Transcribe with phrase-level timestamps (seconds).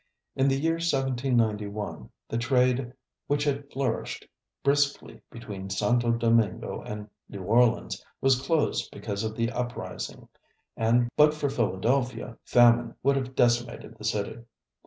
[0.35, 2.91] In the year 1791, the trade,
[3.27, 4.27] which had flourished
[4.63, 10.27] briskly between Santo Domingo and New Orleans, was closed because of the uprising,
[10.75, 14.39] and but for Philadelphia, famine would have decimated the city.